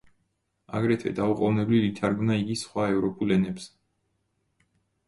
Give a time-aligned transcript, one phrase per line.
[0.79, 3.73] აგრეთვე დაუყონებლივ ითარგმნა იგი სხვა ევროპულ ენებზე.